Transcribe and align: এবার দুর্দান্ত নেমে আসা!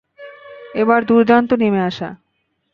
এবার 0.75 0.99
দুর্দান্ত 1.05 1.49
নেমে 1.61 1.81
আসা! 1.89 2.09